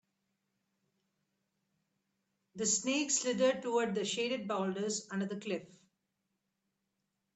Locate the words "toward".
3.61-3.93